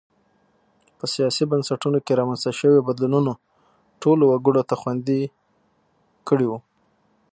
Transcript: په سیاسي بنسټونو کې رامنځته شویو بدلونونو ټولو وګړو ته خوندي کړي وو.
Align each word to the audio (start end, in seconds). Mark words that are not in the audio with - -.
په 0.97 1.05
سیاسي 1.15 1.43
بنسټونو 1.51 1.99
کې 2.05 2.17
رامنځته 2.19 2.51
شویو 2.59 2.85
بدلونونو 2.87 3.31
ټولو 4.01 4.23
وګړو 4.27 4.61
ته 4.69 4.75
خوندي 4.81 5.21
کړي 6.27 6.45
وو. 6.47 6.57